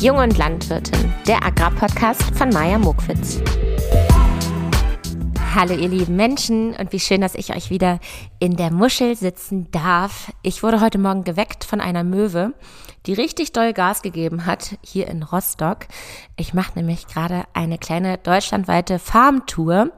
[0.00, 3.40] Jung und Landwirtin, der Agrarpodcast von Maja Mokwitz.
[5.56, 7.98] Hallo ihr lieben Menschen und wie schön, dass ich euch wieder
[8.38, 10.32] in der Muschel sitzen darf.
[10.42, 12.52] Ich wurde heute Morgen geweckt von einer Möwe,
[13.06, 15.88] die richtig doll Gas gegeben hat hier in Rostock.
[16.36, 19.90] Ich mache nämlich gerade eine kleine deutschlandweite Farmtour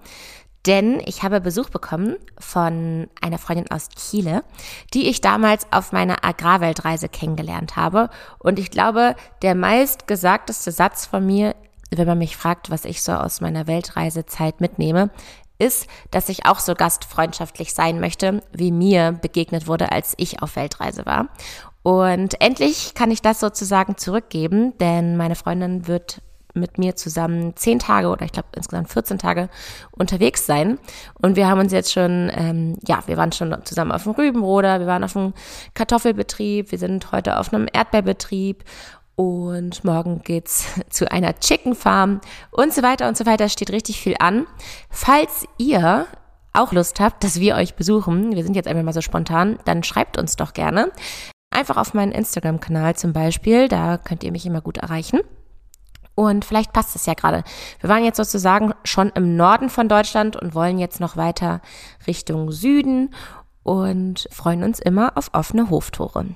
[0.67, 4.45] denn ich habe Besuch bekommen von einer Freundin aus Chile,
[4.93, 8.11] die ich damals auf meiner Agrarweltreise kennengelernt habe.
[8.39, 11.55] Und ich glaube, der meistgesagteste Satz von mir,
[11.91, 15.11] wenn man mich fragt, was ich so aus meiner Weltreisezeit mitnehme,
[15.59, 20.57] ist, dass ich auch so gastfreundschaftlich sein möchte, wie mir begegnet wurde, als ich auf
[20.57, 21.29] Weltreise war.
[21.83, 26.21] Und endlich kann ich das sozusagen zurückgeben, denn meine Freundin wird
[26.55, 29.49] mit mir zusammen zehn Tage oder ich glaube insgesamt 14 Tage
[29.91, 30.79] unterwegs sein.
[31.21, 34.81] Und wir haben uns jetzt schon, ähm, ja, wir waren schon zusammen auf dem Rübenroder,
[34.81, 35.35] wir waren auf dem
[35.75, 38.65] Kartoffelbetrieb, wir sind heute auf einem Erdbeerbetrieb
[39.17, 42.21] und morgen geht's zu einer Chicken Farm
[42.51, 43.49] und so weiter und so weiter.
[43.49, 44.47] Steht richtig viel an.
[44.89, 46.07] Falls ihr
[46.53, 49.83] auch Lust habt, dass wir euch besuchen, wir sind jetzt einfach mal so spontan, dann
[49.83, 50.91] schreibt uns doch gerne.
[51.51, 55.21] Einfach auf meinen Instagram-Kanal zum Beispiel, da könnt ihr mich immer gut erreichen.
[56.21, 57.45] Und vielleicht passt es ja gerade.
[57.81, 61.63] Wir waren jetzt sozusagen schon im Norden von Deutschland und wollen jetzt noch weiter
[62.07, 63.15] Richtung Süden
[63.63, 66.27] und freuen uns immer auf offene Hoftore.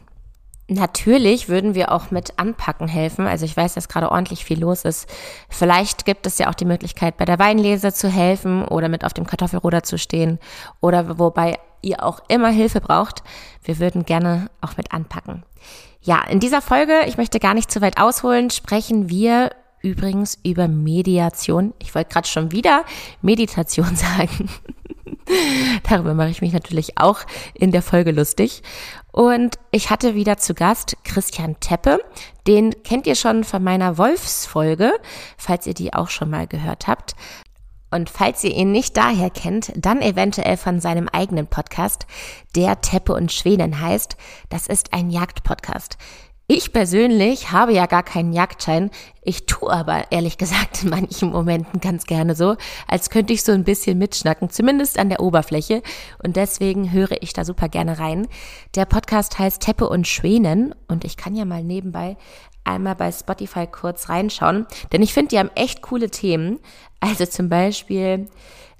[0.69, 3.27] Natürlich würden wir auch mit Anpacken helfen.
[3.27, 5.07] Also ich weiß, dass gerade ordentlich viel los ist.
[5.51, 9.13] Vielleicht gibt es ja auch die Möglichkeit, bei der Weinlese zu helfen oder mit auf
[9.13, 10.39] dem Kartoffelruder zu stehen
[10.81, 13.23] oder wobei ihr auch immer Hilfe braucht.
[13.63, 15.45] Wir würden gerne auch mit anpacken.
[16.01, 19.51] Ja, in dieser Folge, ich möchte gar nicht zu weit ausholen, sprechen wir
[19.85, 21.75] übrigens über Mediation.
[21.79, 22.85] Ich wollte gerade schon wieder
[23.23, 24.49] Meditation sagen.
[25.89, 27.21] Darüber mache ich mich natürlich auch
[27.55, 28.63] in der Folge lustig.
[29.13, 32.01] Und ich hatte wieder zu Gast Christian Teppe.
[32.47, 34.93] Den kennt ihr schon von meiner Wolfsfolge,
[35.37, 37.15] falls ihr die auch schon mal gehört habt.
[37.91, 42.07] Und falls ihr ihn nicht daher kennt, dann eventuell von seinem eigenen Podcast,
[42.57, 44.17] der Teppe und Schweden heißt.
[44.49, 45.97] Das ist ein Jagdpodcast.
[46.47, 48.91] Ich persönlich habe ja gar keinen Jagdschein.
[49.23, 52.57] Ich tue aber ehrlich gesagt in manchen Momenten ganz gerne so,
[52.87, 55.83] als könnte ich so ein bisschen mitschnacken, zumindest an der Oberfläche.
[56.23, 58.29] Und deswegen höre ich da super gerne rein.
[58.75, 62.19] Der Podcast heißt Teppe und Schwänen und ich kann ja mal nebenbei
[62.63, 66.61] einmal bei Spotify kurz reinschauen, denn ich finde, die haben echt coole Themen.
[67.01, 68.27] Also zum Beispiel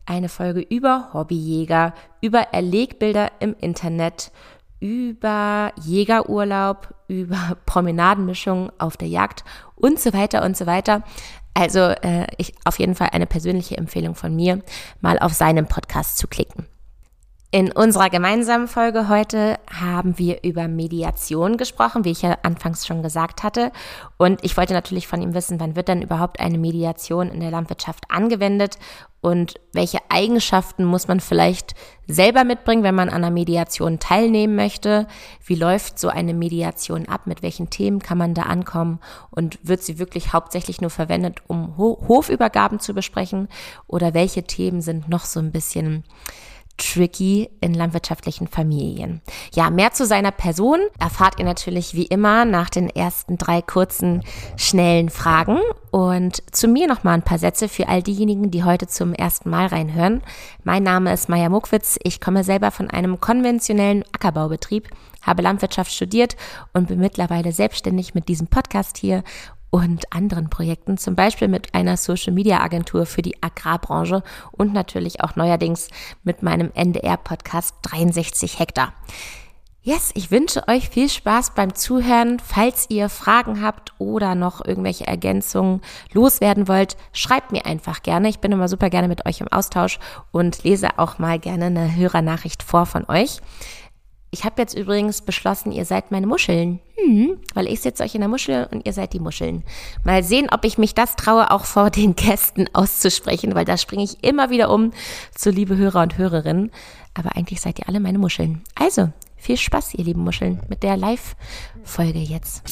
[0.07, 4.33] eine Folge über Hobbyjäger, über Erlegbilder im Internet,
[4.81, 9.45] über Jägerurlaub, über Promenadenmischungen auf der Jagd
[9.77, 11.03] und so weiter und so weiter.
[11.55, 14.63] Also äh, ich auf jeden Fall eine persönliche Empfehlung von mir,
[15.01, 16.67] mal auf seinem Podcast zu klicken.
[17.51, 23.03] In unserer gemeinsamen Folge heute haben wir über Mediation gesprochen, wie ich ja anfangs schon
[23.03, 23.71] gesagt hatte.
[24.17, 27.53] Und ich wollte natürlich von ihm wissen, wann wird denn überhaupt eine Mediation in der
[27.53, 28.79] Landwirtschaft angewendet
[29.25, 31.75] und welche Eigenschaften muss man vielleicht
[32.07, 35.07] selber mitbringen, wenn man an einer Mediation teilnehmen möchte?
[35.43, 37.27] Wie läuft so eine Mediation ab?
[37.27, 39.01] Mit welchen Themen kann man da ankommen?
[39.31, 43.49] Und wird sie wirklich hauptsächlich nur verwendet, um Hofübergaben zu besprechen?
[43.87, 46.05] Oder welche Themen sind noch so ein bisschen
[46.77, 49.21] tricky in landwirtschaftlichen Familien.
[49.55, 54.23] Ja, mehr zu seiner Person erfahrt ihr natürlich wie immer nach den ersten drei kurzen,
[54.57, 55.59] schnellen Fragen.
[55.91, 59.51] Und zu mir noch mal ein paar Sätze für all diejenigen, die heute zum ersten
[59.51, 60.23] Mal reinhören.
[60.65, 61.99] Mein Name ist Maja Muckwitz.
[62.03, 64.89] Ich komme selber von einem konventionellen Ackerbaubetrieb,
[65.23, 66.37] habe Landwirtschaft studiert
[66.73, 69.23] und bin mittlerweile selbstständig mit diesem Podcast hier
[69.75, 75.21] und anderen Projekten, zum Beispiel mit einer Social Media Agentur für die Agrarbranche und natürlich
[75.21, 75.89] auch neuerdings
[76.23, 78.93] mit meinem NDR-Podcast 63 Hektar.
[79.83, 82.39] Yes, ich wünsche euch viel Spaß beim Zuhören.
[82.39, 85.81] Falls ihr Fragen habt oder noch irgendwelche Ergänzungen
[86.13, 88.29] loswerden wollt, schreibt mir einfach gerne.
[88.29, 89.99] Ich bin immer super gerne mit euch im Austausch
[90.31, 93.41] und lese auch mal gerne eine Hörernachricht vor von euch.
[94.35, 96.81] Ich habe jetzt übrigens beschlossen, ihr seid meine Muscheln.
[96.97, 99.63] Hm, weil ich sitze euch in der Muschel und ihr seid die Muscheln.
[100.03, 104.03] Mal sehen, ob ich mich das traue, auch vor den Gästen auszusprechen, weil da springe
[104.03, 104.93] ich immer wieder um
[105.37, 106.73] zu liebe Hörer und Hörerinnen.
[107.15, 108.63] Aber eigentlich seid ihr alle meine Muscheln.
[108.75, 112.65] Also, viel Spaß, ihr lieben Muscheln, mit der Live-Folge jetzt.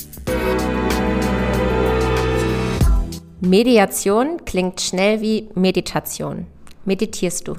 [3.41, 6.49] Mediation klingt schnell wie Meditation.
[6.85, 7.55] Meditierst du?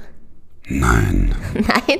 [0.67, 1.33] Nein.
[1.53, 1.99] Nein?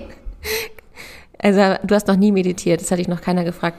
[1.44, 3.78] Also du hast noch nie meditiert, das hatte ich noch keiner gefragt.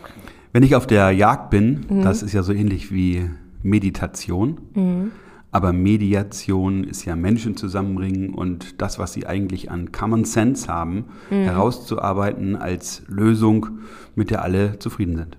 [0.52, 2.02] Wenn ich auf der Jagd bin, mhm.
[2.02, 3.28] das ist ja so ähnlich wie
[3.62, 4.60] Meditation.
[4.74, 5.12] Mhm.
[5.50, 11.06] Aber Mediation ist ja Menschen zusammenbringen und das, was sie eigentlich an Common Sense haben,
[11.30, 11.44] mhm.
[11.44, 13.78] herauszuarbeiten als Lösung,
[14.14, 15.38] mit der alle zufrieden sind.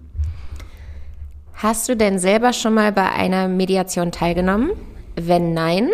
[1.53, 4.71] Hast du denn selber schon mal bei einer Mediation teilgenommen?
[5.15, 5.89] Wenn nein,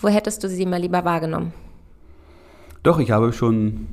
[0.00, 1.52] wo hättest du sie mal lieber wahrgenommen?
[2.82, 3.86] Doch, ich habe schon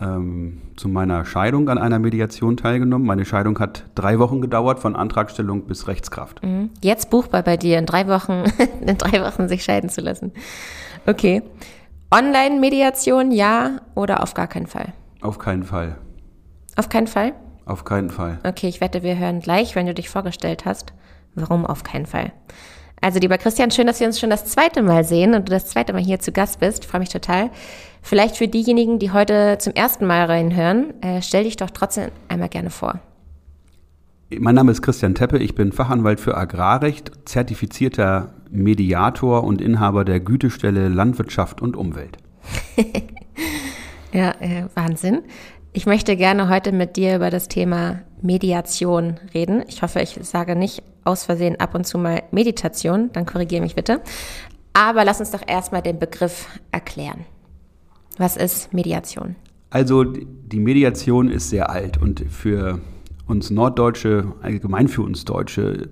[0.00, 3.06] ähm, zu meiner Scheidung an einer Mediation teilgenommen.
[3.06, 6.42] Meine Scheidung hat drei Wochen gedauert, von Antragstellung bis Rechtskraft.
[6.42, 6.70] Mhm.
[6.82, 8.44] Jetzt buchbar bei dir, in drei Wochen,
[8.86, 10.32] in drei Wochen sich scheiden zu lassen.
[11.06, 11.42] Okay.
[12.14, 14.92] Online-Mediation, ja oder auf gar keinen Fall?
[15.20, 15.96] Auf keinen Fall.
[16.76, 17.32] Auf keinen Fall?
[17.64, 18.38] Auf keinen Fall.
[18.46, 20.92] Okay, ich wette, wir hören gleich, wenn du dich vorgestellt hast,
[21.34, 22.32] warum auf keinen Fall.
[23.00, 25.66] Also, lieber Christian, schön, dass wir uns schon das zweite Mal sehen und du das
[25.66, 26.84] zweite Mal hier zu Gast bist.
[26.84, 27.50] Freue mich total.
[28.02, 32.48] Vielleicht für diejenigen, die heute zum ersten Mal reinhören, äh, stell dich doch trotzdem einmal
[32.48, 33.00] gerne vor.
[34.30, 40.18] Mein Name ist Christian Teppe, ich bin Fachanwalt für Agrarrecht, zertifizierter Mediator und Inhaber der
[40.18, 42.16] Gütestelle Landwirtschaft und Umwelt.
[44.12, 45.22] ja, äh, Wahnsinn.
[45.72, 49.62] Ich möchte gerne heute mit dir über das Thema Mediation reden.
[49.68, 53.74] Ich hoffe, ich sage nicht aus Versehen ab und zu mal Meditation, dann korrigiere mich
[53.74, 54.00] bitte.
[54.72, 57.24] Aber lass uns doch erstmal den Begriff erklären.
[58.18, 59.36] Was ist Mediation?
[59.70, 62.80] Also die Mediation ist sehr alt und für
[63.26, 65.90] uns Norddeutsche, allgemein für uns Deutsche,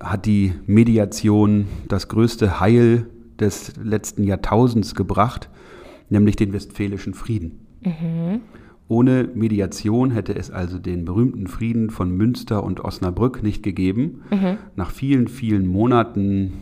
[0.00, 3.06] hat die Mediation das größte Heil
[3.38, 5.50] des letzten Jahrtausends gebracht,
[6.08, 7.66] nämlich den Westfälischen Frieden.
[7.82, 8.40] Mhm.
[8.90, 14.24] Ohne Mediation hätte es also den berühmten Frieden von Münster und Osnabrück nicht gegeben.
[14.32, 14.58] Mhm.
[14.74, 16.54] Nach vielen, vielen Monaten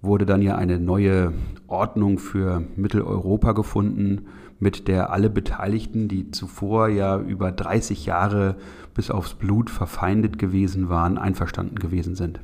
[0.00, 1.34] wurde dann ja eine neue
[1.66, 4.28] Ordnung für Mitteleuropa gefunden,
[4.58, 8.56] mit der alle Beteiligten, die zuvor ja über 30 Jahre
[8.94, 12.40] bis aufs Blut verfeindet gewesen waren, einverstanden gewesen sind.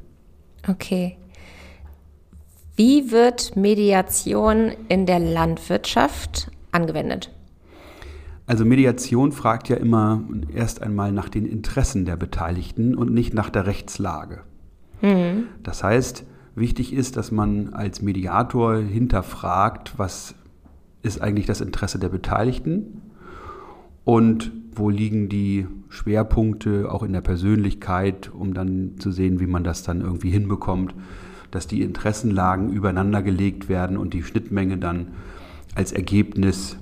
[0.68, 1.16] Okay.
[2.76, 7.30] Wie wird Mediation in der Landwirtschaft angewendet?
[8.48, 10.22] Also Mediation fragt ja immer
[10.54, 14.40] erst einmal nach den Interessen der Beteiligten und nicht nach der Rechtslage.
[15.02, 15.44] Mhm.
[15.62, 16.24] Das heißt,
[16.54, 20.34] wichtig ist, dass man als Mediator hinterfragt, was
[21.02, 23.02] ist eigentlich das Interesse der Beteiligten
[24.04, 29.62] und wo liegen die Schwerpunkte auch in der Persönlichkeit, um dann zu sehen, wie man
[29.62, 30.94] das dann irgendwie hinbekommt,
[31.50, 35.08] dass die Interessenlagen übereinander gelegt werden und die Schnittmenge dann
[35.74, 36.78] als Ergebnis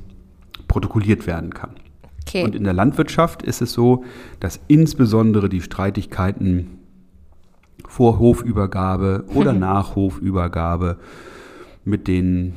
[0.76, 1.70] protokolliert werden kann.
[2.28, 2.44] Okay.
[2.44, 4.04] Und in der Landwirtschaft ist es so,
[4.40, 6.80] dass insbesondere die Streitigkeiten
[7.88, 10.98] vor Hofübergabe oder nach Hofübergabe
[11.86, 12.52] mit den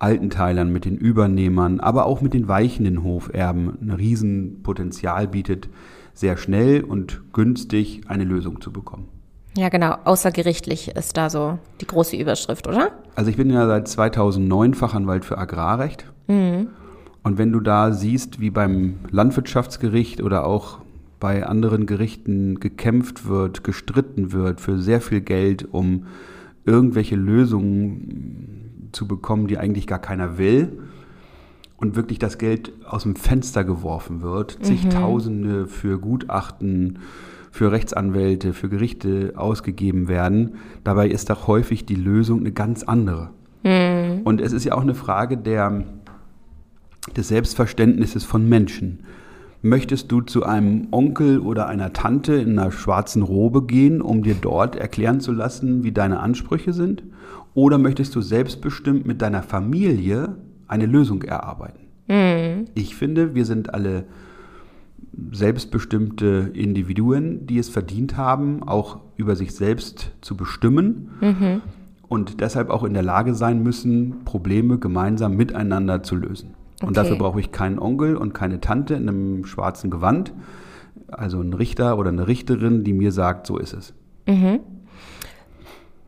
[0.00, 5.68] Altenteilern, mit den Übernehmern, aber auch mit den weichenden Hoferben ein Riesenpotenzial bietet,
[6.14, 9.06] sehr schnell und günstig eine Lösung zu bekommen.
[9.56, 9.94] Ja, genau.
[10.04, 12.90] Außergerichtlich ist da so die große Überschrift, oder?
[13.14, 16.10] Also ich bin ja seit 2009 Fachanwalt für Agrarrecht.
[16.26, 16.70] Mhm.
[17.26, 20.78] Und wenn du da siehst, wie beim Landwirtschaftsgericht oder auch
[21.18, 26.06] bei anderen Gerichten gekämpft wird, gestritten wird für sehr viel Geld, um
[26.66, 30.78] irgendwelche Lösungen zu bekommen, die eigentlich gar keiner will,
[31.78, 34.62] und wirklich das Geld aus dem Fenster geworfen wird, mhm.
[34.62, 37.00] zigtausende für Gutachten,
[37.50, 43.30] für Rechtsanwälte, für Gerichte ausgegeben werden, dabei ist doch häufig die Lösung eine ganz andere.
[43.64, 44.20] Mhm.
[44.22, 45.86] Und es ist ja auch eine Frage der
[47.14, 49.00] des Selbstverständnisses von Menschen.
[49.62, 54.36] Möchtest du zu einem Onkel oder einer Tante in einer schwarzen Robe gehen, um dir
[54.40, 57.02] dort erklären zu lassen, wie deine Ansprüche sind?
[57.54, 60.36] Oder möchtest du selbstbestimmt mit deiner Familie
[60.68, 61.86] eine Lösung erarbeiten?
[62.06, 62.66] Mhm.
[62.74, 64.04] Ich finde, wir sind alle
[65.32, 71.62] selbstbestimmte Individuen, die es verdient haben, auch über sich selbst zu bestimmen mhm.
[72.08, 76.55] und deshalb auch in der Lage sein müssen, Probleme gemeinsam miteinander zu lösen.
[76.82, 76.94] Und okay.
[76.94, 80.32] dafür brauche ich keinen Onkel und keine Tante in einem schwarzen Gewand,
[81.08, 83.94] also einen Richter oder eine Richterin, die mir sagt, so ist es.
[84.26, 84.60] Mhm.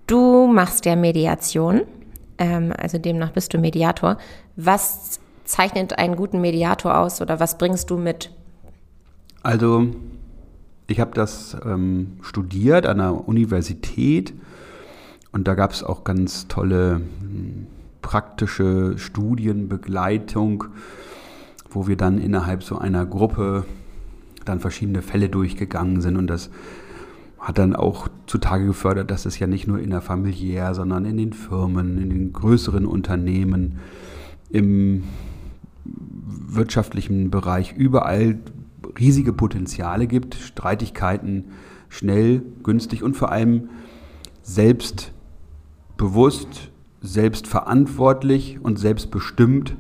[0.06, 1.82] Du machst ja Mediation,
[2.38, 4.18] ähm, also demnach bist du Mediator.
[4.56, 8.30] Was zeichnet einen guten Mediator aus oder was bringst du mit?
[9.42, 9.86] Also
[10.86, 14.34] ich habe das ähm, studiert an der Universität
[15.32, 17.66] und da gab es auch ganz tolle hm,
[18.02, 20.64] praktische Studienbegleitung,
[21.70, 23.64] wo wir dann innerhalb so einer Gruppe
[24.44, 26.16] dann verschiedene Fälle durchgegangen sind.
[26.16, 26.50] Und das
[27.38, 32.02] hat dann auch zutage gefördert, dass es ja nicht nur innerfamiliär, sondern in den Firmen,
[32.02, 33.78] in den größeren Unternehmen,
[34.50, 35.04] im
[35.84, 38.38] wirtschaftlichen Bereich überall
[38.98, 41.44] riesige Potenziale gibt, Streitigkeiten
[41.88, 43.70] schnell, günstig und vor allem
[44.42, 46.67] selbstbewusst
[47.00, 49.76] selbstverantwortlich und selbstbestimmt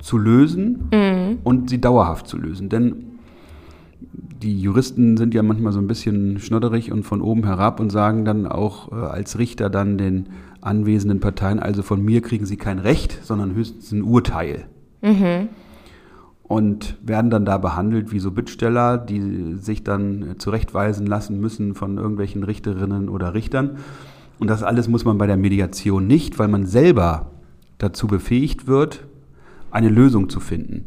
[0.00, 1.38] zu lösen mhm.
[1.44, 2.68] und sie dauerhaft zu lösen.
[2.68, 3.08] Denn
[4.42, 8.24] die Juristen sind ja manchmal so ein bisschen schnodderig und von oben herab und sagen
[8.24, 10.28] dann auch äh, als Richter dann den
[10.60, 14.66] anwesenden Parteien, also von mir kriegen sie kein Recht, sondern höchstens ein Urteil.
[15.02, 15.48] Mhm.
[16.42, 21.98] Und werden dann da behandelt wie so Bittsteller, die sich dann zurechtweisen lassen müssen von
[21.98, 23.78] irgendwelchen Richterinnen oder Richtern.
[24.38, 27.30] Und das alles muss man bei der Mediation nicht, weil man selber
[27.78, 29.06] dazu befähigt wird,
[29.70, 30.86] eine Lösung zu finden.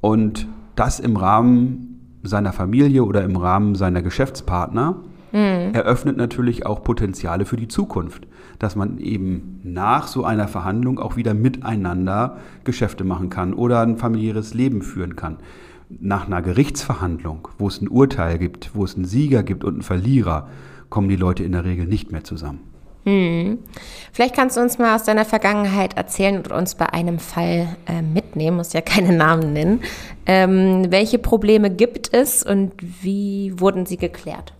[0.00, 4.96] Und das im Rahmen seiner Familie oder im Rahmen seiner Geschäftspartner
[5.32, 5.74] mhm.
[5.74, 8.26] eröffnet natürlich auch Potenziale für die Zukunft,
[8.58, 13.96] dass man eben nach so einer Verhandlung auch wieder miteinander Geschäfte machen kann oder ein
[13.96, 15.38] familiäres Leben führen kann.
[15.88, 19.82] Nach einer Gerichtsverhandlung, wo es ein Urteil gibt, wo es einen Sieger gibt und einen
[19.82, 20.48] Verlierer,
[20.88, 22.69] kommen die Leute in der Regel nicht mehr zusammen.
[23.04, 23.58] Hm.
[24.12, 28.02] Vielleicht kannst du uns mal aus deiner Vergangenheit erzählen und uns bei einem Fall äh,
[28.02, 29.80] mitnehmen, muss ja keine Namen nennen.
[30.26, 34.52] Ähm, welche Probleme gibt es und wie wurden sie geklärt?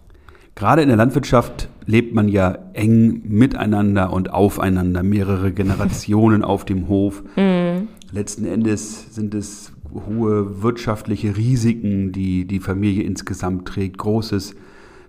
[0.55, 6.89] Gerade in der Landwirtschaft lebt man ja eng miteinander und aufeinander, mehrere Generationen auf dem
[6.89, 7.23] Hof.
[7.37, 7.89] Mhm.
[8.13, 14.55] Letzten Endes sind es hohe wirtschaftliche Risiken, die die Familie insgesamt trägt, großes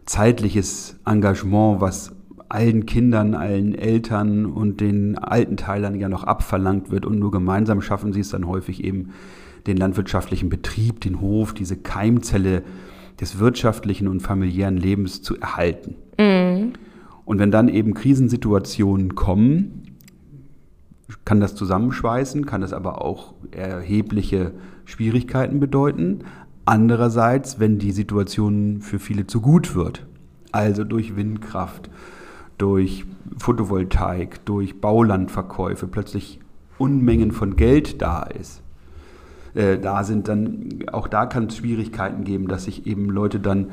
[0.06, 2.12] zeitliches Engagement, was
[2.52, 7.82] allen Kindern, allen Eltern und den alten Teilern ja noch abverlangt wird und nur gemeinsam
[7.82, 9.12] schaffen sie es dann häufig eben,
[9.68, 12.64] den landwirtschaftlichen Betrieb, den Hof, diese Keimzelle
[13.20, 15.96] des wirtschaftlichen und familiären Lebens zu erhalten.
[16.20, 16.74] Mhm.
[17.26, 19.84] Und wenn dann eben Krisensituationen kommen,
[21.24, 24.54] kann das zusammenschweißen, kann das aber auch erhebliche
[24.86, 26.20] Schwierigkeiten bedeuten.
[26.66, 30.08] Andererseits, wenn die Situation für viele zu gut wird,
[30.52, 31.90] also durch Windkraft,
[32.62, 33.06] durch
[33.38, 36.40] Photovoltaik, durch Baulandverkäufe plötzlich
[36.78, 38.62] Unmengen von Geld da ist,
[39.56, 43.72] äh, da sind, dann auch da kann es Schwierigkeiten geben, dass sich eben Leute dann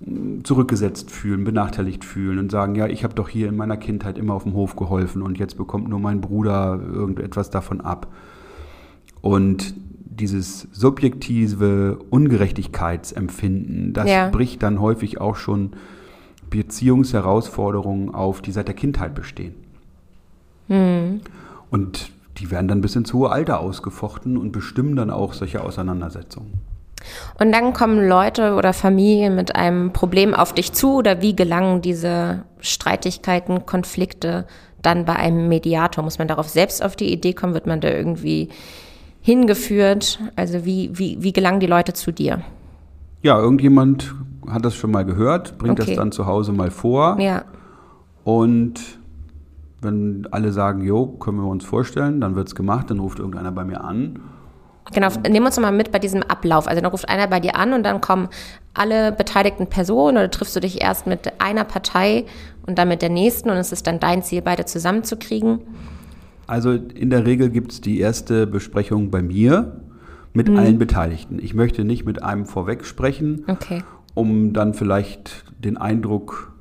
[0.00, 4.18] mm, zurückgesetzt fühlen, benachteiligt fühlen und sagen, ja, ich habe doch hier in meiner Kindheit
[4.18, 8.12] immer auf dem Hof geholfen und jetzt bekommt nur mein Bruder irgendetwas davon ab.
[9.20, 14.28] Und dieses subjektive Ungerechtigkeitsempfinden, das ja.
[14.30, 15.70] bricht dann häufig auch schon
[16.50, 19.54] Beziehungsherausforderungen auf, die seit der Kindheit bestehen.
[20.68, 21.20] Mhm.
[21.70, 26.60] Und die werden dann bis ins hohe Alter ausgefochten und bestimmen dann auch solche Auseinandersetzungen.
[27.38, 31.80] Und dann kommen Leute oder Familien mit einem Problem auf dich zu oder wie gelangen
[31.80, 34.46] diese Streitigkeiten, Konflikte
[34.82, 36.04] dann bei einem Mediator?
[36.04, 37.54] Muss man darauf selbst auf die Idee kommen?
[37.54, 38.48] Wird man da irgendwie
[39.22, 40.20] hingeführt?
[40.36, 42.42] Also wie, wie, wie gelangen die Leute zu dir?
[43.22, 44.14] Ja, irgendjemand
[44.48, 45.90] hat das schon mal gehört, bringt okay.
[45.90, 47.18] das dann zu Hause mal vor.
[47.20, 47.44] Ja.
[48.24, 48.98] Und
[49.80, 53.52] wenn alle sagen, jo, können wir uns vorstellen, dann wird es gemacht, dann ruft irgendeiner
[53.52, 54.20] bei mir an.
[54.92, 56.66] Genau, nehmen uns mal mit bei diesem Ablauf.
[56.66, 58.28] Also dann ruft einer bei dir an und dann kommen
[58.72, 62.24] alle beteiligten Personen oder triffst du dich erst mit einer Partei
[62.66, 65.60] und dann mit der nächsten und es ist dann dein Ziel, beide zusammenzukriegen?
[66.46, 69.80] Also in der Regel gibt es die erste Besprechung bei mir
[70.32, 70.56] mit mhm.
[70.56, 71.38] allen Beteiligten.
[71.38, 73.82] Ich möchte nicht mit einem vorweg sprechen, okay.
[74.14, 76.52] um dann vielleicht den Eindruck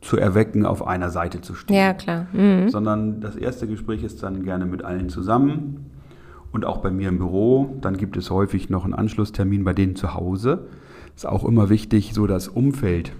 [0.00, 1.76] zu erwecken, auf einer Seite zu stehen.
[1.76, 2.26] Ja, klar.
[2.32, 2.68] Mhm.
[2.70, 5.90] Sondern das erste Gespräch ist dann gerne mit allen zusammen
[6.52, 7.76] und auch bei mir im Büro.
[7.80, 10.66] Dann gibt es häufig noch einen Anschlusstermin bei denen zu Hause.
[11.14, 13.12] Ist auch immer wichtig, so das Umfeld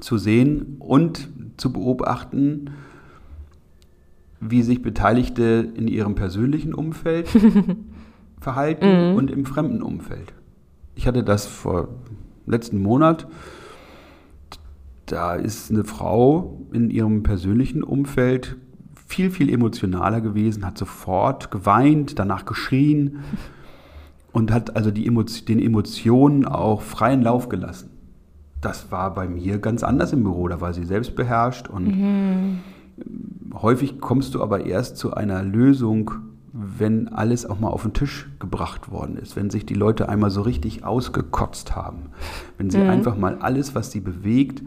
[0.00, 2.70] zu sehen und zu beobachten,
[4.46, 7.28] wie sich Beteiligte in ihrem persönlichen Umfeld
[8.40, 9.16] verhalten mhm.
[9.16, 10.34] und im fremden Umfeld.
[10.94, 11.88] Ich hatte das vor
[12.46, 13.26] letzten Monat.
[15.06, 18.56] Da ist eine Frau in ihrem persönlichen Umfeld
[19.06, 23.20] viel, viel emotionaler gewesen, hat sofort geweint, danach geschrien
[24.32, 27.90] und hat also die Emotion, den Emotionen auch freien Lauf gelassen.
[28.60, 30.48] Das war bei mir ganz anders im Büro.
[30.48, 32.58] Da war sie selbst beherrscht und mhm
[33.54, 36.10] häufig kommst du aber erst zu einer Lösung,
[36.52, 40.30] wenn alles auch mal auf den Tisch gebracht worden ist, wenn sich die Leute einmal
[40.30, 42.10] so richtig ausgekotzt haben,
[42.58, 42.90] wenn sie mhm.
[42.90, 44.62] einfach mal alles, was sie bewegt,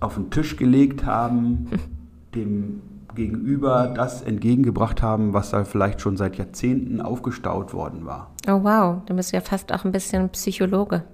[0.00, 1.68] auf den Tisch gelegt haben,
[2.34, 2.82] dem
[3.14, 8.32] Gegenüber das entgegengebracht haben, was da vielleicht schon seit Jahrzehnten aufgestaut worden war.
[8.46, 11.04] Oh wow, du bist ja fast auch ein bisschen Psychologe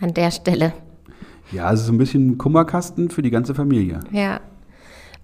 [0.00, 0.72] an der Stelle.
[1.50, 4.00] Ja, es ist ein bisschen Kummerkasten für die ganze Familie.
[4.10, 4.40] Ja,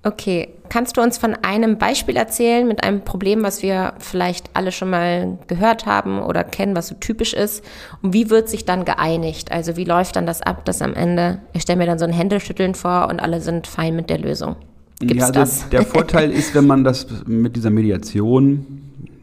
[0.05, 4.71] Okay, kannst du uns von einem Beispiel erzählen mit einem Problem, was wir vielleicht alle
[4.71, 7.65] schon mal gehört haben oder kennen, was so typisch ist?
[8.01, 9.51] Und wie wird sich dann geeinigt?
[9.51, 12.13] Also wie läuft dann das ab, dass am Ende, ich stelle mir dann so ein
[12.13, 14.57] Händeschütteln vor und alle sind fein mit der Lösung.
[15.01, 15.69] Gibt's ja, also das?
[15.71, 18.83] der Vorteil ist, wenn man das mit dieser Mediation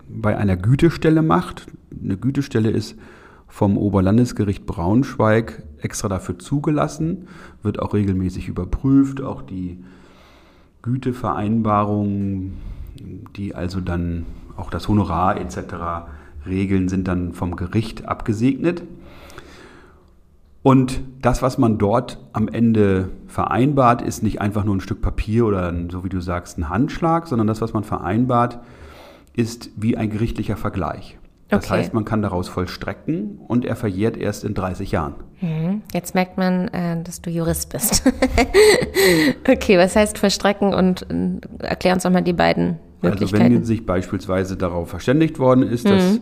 [0.10, 1.67] bei einer Gütestelle macht.
[2.03, 2.96] Eine Gütestelle ist
[3.48, 7.27] vom Oberlandesgericht Braunschweig extra dafür zugelassen,
[7.63, 9.77] wird auch regelmäßig überprüft, auch die
[10.86, 12.54] Gütevereinbarungen,
[13.36, 15.58] die also dann auch das Honorar etc.
[16.46, 18.84] regeln, sind dann vom Gericht abgesegnet.
[20.62, 25.48] Und das, was man dort am Ende vereinbart, ist nicht einfach nur ein Stück Papier
[25.48, 28.60] oder, so wie du sagst, ein Handschlag, sondern das, was man vereinbart,
[29.34, 31.18] ist wie ein gerichtlicher Vergleich.
[31.50, 31.75] Das okay.
[31.75, 35.14] heißt, man kann daraus vollstrecken und er verjährt erst in 30 Jahren.
[35.42, 35.84] Mhm.
[35.94, 38.04] Jetzt merkt man, äh, dass du Jurist bist.
[39.48, 43.44] okay, was heißt vollstrecken und äh, erklär uns nochmal die beiden Möglichkeiten.
[43.44, 46.22] Also wenn sich beispielsweise darauf verständigt worden ist, dass mhm.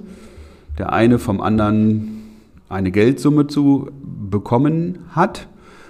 [0.77, 2.23] der eine vom anderen
[2.67, 5.47] eine Geldsumme zu bekommen hat,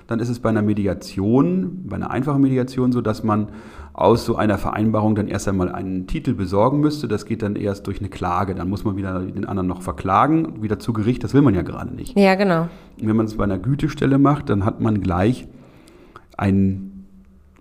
[0.08, 3.48] dann ist es bei einer Mediation, bei einer einfachen Mediation so, dass man
[3.94, 7.08] aus so einer Vereinbarung dann erst einmal einen Titel besorgen müsste.
[7.08, 8.56] Das geht dann erst durch eine Klage.
[8.56, 11.24] Dann muss man wieder den anderen noch verklagen, wieder zu Gericht.
[11.24, 12.18] Das will man ja gerade nicht.
[12.18, 12.68] Ja, genau.
[12.98, 15.48] wenn man es bei einer Gütestelle macht, dann hat man gleich
[16.38, 17.06] ein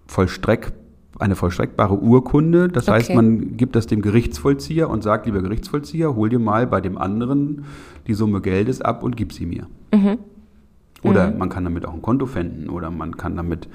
[0.07, 0.73] Vollstreck,
[1.19, 2.69] eine vollstreckbare Urkunde.
[2.69, 2.97] Das okay.
[2.97, 6.97] heißt, man gibt das dem Gerichtsvollzieher und sagt, lieber Gerichtsvollzieher, hol dir mal bei dem
[6.97, 7.67] anderen
[8.07, 9.67] die Summe Geldes ab und gib sie mir.
[9.93, 10.19] Mhm.
[11.03, 11.39] Oder mhm.
[11.39, 13.69] man kann damit auch ein Konto fänden oder man kann damit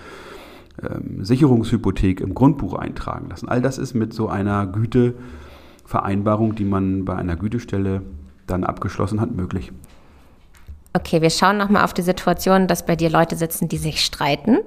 [0.81, 3.50] ähm, Sicherungshypothek im Grundbuch eintragen lassen.
[3.50, 8.01] All das ist mit so einer Gütevereinbarung, die man bei einer Gütestelle
[8.46, 9.72] dann abgeschlossen hat, möglich.
[10.93, 14.57] Okay, wir schauen nochmal auf die Situation, dass bei dir Leute sitzen, die sich streiten.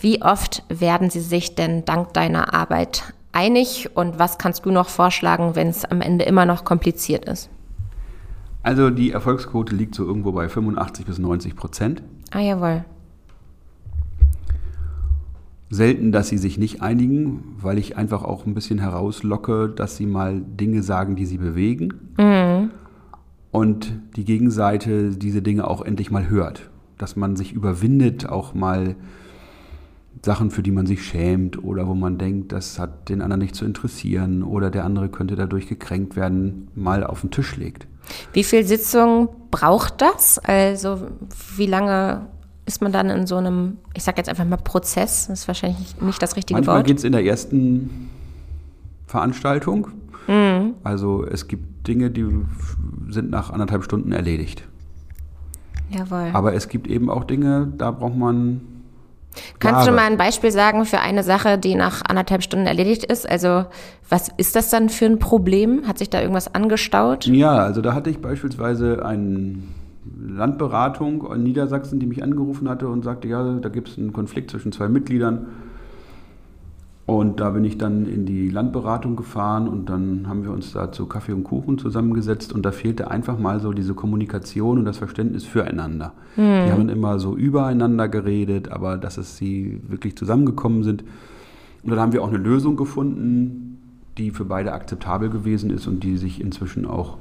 [0.00, 4.88] Wie oft werden sie sich denn dank deiner Arbeit einig und was kannst du noch
[4.88, 7.50] vorschlagen, wenn es am Ende immer noch kompliziert ist?
[8.62, 12.02] Also die Erfolgsquote liegt so irgendwo bei 85 bis 90 Prozent.
[12.30, 12.84] Ah, jawohl.
[15.70, 20.06] Selten, dass sie sich nicht einigen, weil ich einfach auch ein bisschen herauslocke, dass sie
[20.06, 21.94] mal Dinge sagen, die sie bewegen.
[22.16, 22.70] Mhm.
[23.50, 26.70] Und die Gegenseite diese Dinge auch endlich mal hört.
[26.96, 28.96] Dass man sich überwindet, auch mal
[30.24, 33.54] Sachen, für die man sich schämt oder wo man denkt, das hat den anderen nicht
[33.54, 37.86] zu interessieren oder der andere könnte dadurch gekränkt werden, mal auf den Tisch legt.
[38.32, 40.38] Wie viel Sitzung braucht das?
[40.38, 41.08] Also
[41.56, 42.26] wie lange
[42.66, 46.00] ist man dann in so einem, ich sage jetzt einfach mal Prozess, das ist wahrscheinlich
[46.00, 46.86] nicht das richtige Manchmal Wort.
[46.86, 48.10] Manchmal geht es in der ersten
[49.06, 49.88] Veranstaltung.
[50.26, 50.74] Mhm.
[50.84, 52.26] Also es gibt Dinge, die
[53.08, 54.64] sind nach anderthalb Stunden erledigt.
[55.90, 56.30] Jawohl.
[56.34, 58.60] Aber es gibt eben auch Dinge, da braucht man.
[59.58, 59.90] Kannst Jahre.
[59.90, 63.28] du mal ein Beispiel sagen für eine Sache, die nach anderthalb Stunden erledigt ist?
[63.28, 63.64] Also
[64.08, 65.86] was ist das dann für ein Problem?
[65.86, 67.26] Hat sich da irgendwas angestaut?
[67.26, 69.74] Ja, also da hatte ich beispielsweise einen
[70.26, 74.50] Landberatung in Niedersachsen, die mich angerufen hatte und sagte, ja, da gibt es einen Konflikt
[74.50, 75.46] zwischen zwei Mitgliedern.
[77.08, 80.92] Und da bin ich dann in die Landberatung gefahren und dann haben wir uns da
[80.92, 84.98] zu Kaffee und Kuchen zusammengesetzt und da fehlte einfach mal so diese Kommunikation und das
[84.98, 86.12] Verständnis füreinander.
[86.36, 86.66] Mhm.
[86.66, 91.02] Die haben immer so übereinander geredet, aber dass es sie wirklich zusammengekommen sind.
[91.82, 93.78] Und dann haben wir auch eine Lösung gefunden,
[94.18, 97.16] die für beide akzeptabel gewesen ist und die sich inzwischen auch,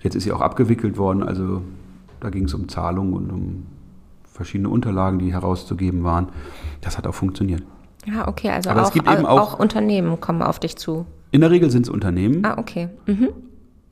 [0.00, 1.60] jetzt ist sie auch abgewickelt worden, also
[2.20, 3.66] da ging es um Zahlungen und um
[4.24, 6.28] verschiedene Unterlagen, die herauszugeben waren.
[6.80, 7.64] Das hat auch funktioniert.
[8.06, 11.06] Ja, okay, also Aber auch, es gibt eben auch, auch Unternehmen kommen auf dich zu.
[11.30, 12.44] In der Regel sind es Unternehmen.
[12.44, 12.88] Ah, okay.
[13.06, 13.30] Mhm.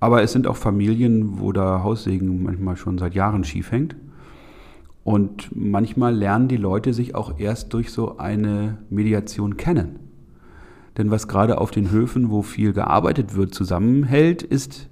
[0.01, 3.97] Aber es sind auch Familien, wo der Haussegen manchmal schon seit Jahren schief hängt.
[5.05, 9.99] Und manchmal lernen die Leute sich auch erst durch so eine Mediation kennen.
[10.97, 14.89] Denn was gerade auf den Höfen, wo viel gearbeitet wird, zusammenhält, ist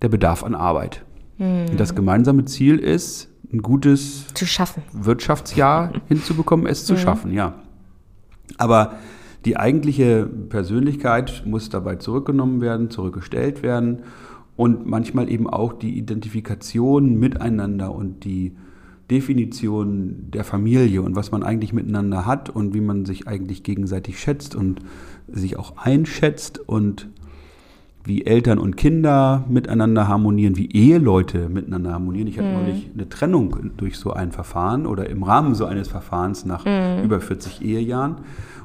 [0.00, 1.04] der Bedarf an Arbeit.
[1.38, 1.76] Mhm.
[1.76, 4.26] Das gemeinsame Ziel ist, ein gutes
[4.92, 6.98] Wirtschaftsjahr hinzubekommen, es zu mhm.
[6.98, 7.54] schaffen, ja.
[8.58, 8.94] Aber
[9.44, 14.00] die eigentliche Persönlichkeit muss dabei zurückgenommen werden, zurückgestellt werden
[14.56, 18.52] und manchmal eben auch die Identifikation miteinander und die
[19.10, 24.18] Definition der Familie und was man eigentlich miteinander hat und wie man sich eigentlich gegenseitig
[24.18, 24.80] schätzt und
[25.28, 27.08] sich auch einschätzt und
[28.04, 32.26] wie Eltern und Kinder miteinander harmonieren, wie Eheleute miteinander harmonieren.
[32.26, 32.54] Ich hatte mhm.
[32.54, 37.04] neulich eine Trennung durch so ein Verfahren oder im Rahmen so eines Verfahrens nach mhm.
[37.04, 38.16] über 40 Ehejahren.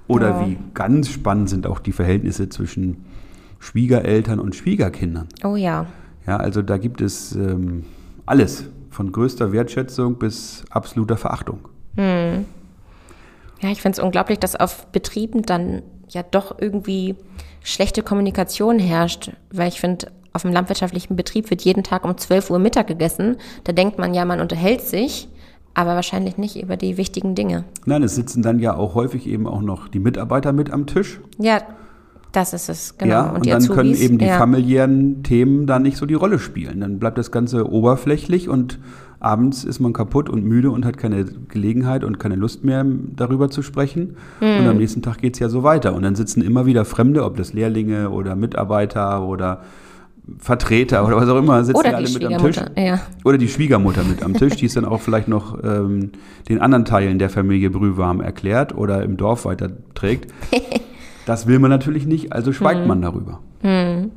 [0.07, 0.47] Oder ja.
[0.47, 3.05] wie ganz spannend sind auch die Verhältnisse zwischen
[3.59, 5.27] Schwiegereltern und Schwiegerkindern.
[5.43, 5.85] Oh ja.
[6.25, 7.83] Ja, also da gibt es ähm,
[8.25, 11.59] alles, von größter Wertschätzung bis absoluter Verachtung.
[11.95, 12.45] Mhm.
[13.61, 17.15] Ja, ich finde es unglaublich, dass auf Betrieben dann ja doch irgendwie
[17.63, 22.51] schlechte Kommunikation herrscht, weil ich finde, auf einem landwirtschaftlichen Betrieb wird jeden Tag um 12
[22.51, 23.37] Uhr Mittag gegessen.
[23.63, 25.29] Da denkt man ja, man unterhält sich,
[25.73, 27.63] aber wahrscheinlich nicht über die wichtigen Dinge.
[27.85, 31.19] Nein, es sitzen dann ja auch häufig eben auch noch die Mitarbeiter mit am Tisch.
[31.39, 31.61] Ja,
[32.31, 33.11] Das ist es, genau.
[33.11, 34.37] Ja, und, und dann Azubis, können eben die ja.
[34.37, 36.81] familiären Themen da nicht so die Rolle spielen.
[36.81, 38.79] Dann bleibt das Ganze oberflächlich und
[39.19, 43.49] abends ist man kaputt und müde und hat keine Gelegenheit und keine Lust mehr, darüber
[43.49, 44.17] zu sprechen.
[44.41, 44.59] Mhm.
[44.59, 45.95] Und am nächsten Tag geht es ja so weiter.
[45.95, 49.61] Und dann sitzen immer wieder Fremde, ob das Lehrlinge oder Mitarbeiter oder
[50.39, 52.57] Vertreter oder was auch immer, sitzen oder alle mit am Tisch.
[52.75, 52.99] Ja.
[53.23, 56.11] Oder die Schwiegermutter mit am Tisch, die es dann auch vielleicht noch ähm,
[56.49, 60.31] den anderen Teilen der Familie Brühwarm erklärt oder im Dorf weiterträgt.
[61.25, 62.87] das will man natürlich nicht, also schweigt mhm.
[62.87, 63.39] man darüber.
[63.63, 64.11] Mhm.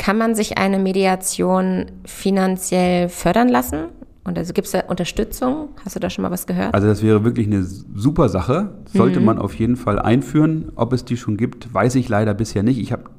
[0.00, 3.88] Kann man sich eine Mediation finanziell fördern lassen?
[4.24, 5.68] Und also gibt es da Unterstützung?
[5.84, 6.72] Hast du da schon mal was gehört?
[6.72, 8.70] Also das wäre wirklich eine super Sache.
[8.94, 9.26] Sollte mhm.
[9.26, 10.72] man auf jeden Fall einführen.
[10.74, 12.78] Ob es die schon gibt, weiß ich leider bisher nicht.
[12.78, 13.10] Ich habe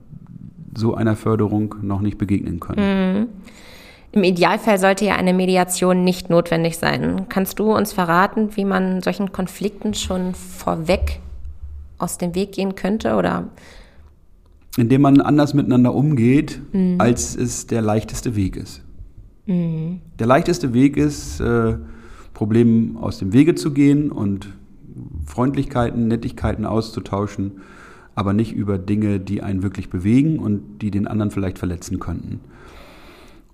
[0.76, 3.20] so einer Förderung noch nicht begegnen können.
[3.20, 3.28] Mhm.
[4.14, 7.28] Im Idealfall sollte ja eine Mediation nicht notwendig sein.
[7.30, 11.20] Kannst du uns verraten, wie man solchen Konflikten schon vorweg
[12.00, 13.50] aus dem Weg gehen könnte oder
[14.78, 16.96] indem man anders miteinander umgeht, mhm.
[17.00, 18.82] als es der leichteste Weg ist.
[19.46, 20.00] Mhm.
[20.20, 21.76] Der leichteste Weg ist, äh,
[22.34, 24.48] Problemen aus dem Wege zu gehen und
[25.26, 27.54] Freundlichkeiten, Nettigkeiten auszutauschen
[28.16, 32.42] aber nicht über Dinge, die einen wirklich bewegen und die den anderen vielleicht verletzen könnten.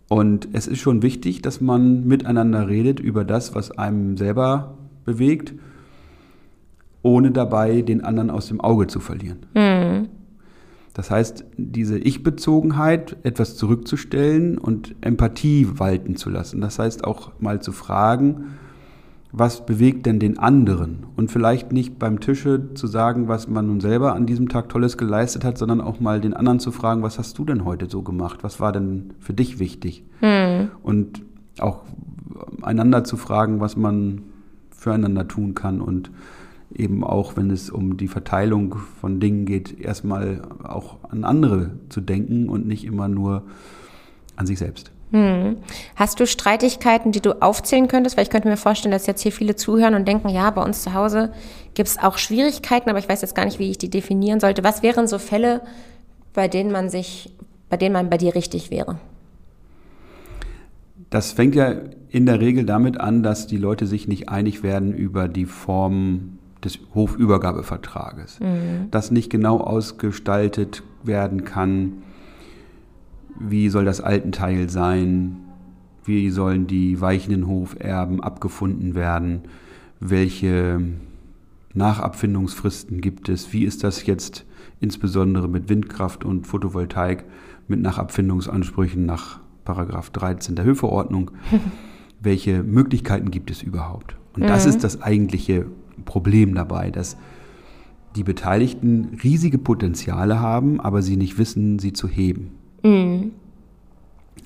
[0.10, 5.54] Und es ist schon wichtig, dass man miteinander redet über das, was einem selber bewegt,
[7.04, 9.40] ohne dabei den anderen aus dem Auge zu verlieren.
[9.54, 10.10] Mhm.
[10.98, 16.60] Das heißt, diese Ich-Bezogenheit, etwas zurückzustellen und Empathie walten zu lassen.
[16.60, 18.56] Das heißt auch mal zu fragen,
[19.32, 21.06] was bewegt denn den anderen?
[21.16, 24.98] Und vielleicht nicht beim Tische zu sagen, was man nun selber an diesem Tag Tolles
[24.98, 28.02] geleistet hat, sondern auch mal den anderen zu fragen, was hast du denn heute so
[28.02, 28.40] gemacht?
[28.42, 30.04] Was war denn für dich wichtig?
[30.22, 30.72] Mhm.
[30.82, 31.22] Und
[31.60, 31.82] auch
[32.64, 34.24] einander zu fragen, was man
[34.72, 36.10] füreinander tun kann und
[36.74, 42.02] eben auch, wenn es um die Verteilung von Dingen geht, erstmal auch an andere zu
[42.02, 43.44] denken und nicht immer nur
[44.36, 44.92] an sich selbst.
[45.12, 45.58] Hm.
[45.96, 48.18] Hast du Streitigkeiten, die du aufzählen könntest?
[48.18, 50.84] Weil ich könnte mir vorstellen, dass jetzt hier viele zuhören und denken, ja, bei uns
[50.84, 51.32] zu Hause
[51.76, 54.64] gibt es auch Schwierigkeiten, aber ich weiß jetzt gar nicht, wie ich die definieren sollte.
[54.66, 55.62] Was wären so Fälle,
[56.34, 57.34] bei denen man sich,
[57.70, 59.00] bei denen man bei dir richtig wäre?
[61.10, 61.74] Das fängt ja
[62.10, 66.37] in der Regel damit an, dass die Leute sich nicht einig werden über die Form
[66.64, 68.40] des Hofübergabevertrages.
[68.40, 68.90] Mhm.
[68.92, 72.04] Dass nicht genau ausgestaltet werden kann,
[73.40, 75.38] wie soll das Altenteil sein,
[76.06, 79.42] wie sollen die weichenden Hoferben abgefunden werden,
[80.00, 80.82] welche
[81.74, 84.46] Nachabfindungsfristen gibt es, wie ist das jetzt
[84.80, 87.26] insbesondere mit Windkraft und Photovoltaik
[87.68, 91.32] mit Nachabfindungsansprüchen nach Paragraph 13 der Höfeordnung,
[92.22, 94.16] welche Möglichkeiten gibt es überhaupt?
[94.34, 94.48] Und mhm.
[94.48, 95.66] das ist das eigentliche
[96.06, 97.18] Problem dabei, dass
[98.16, 102.52] die Beteiligten riesige Potenziale haben, aber sie nicht wissen, sie zu heben.
[102.84, 103.32] Mhm.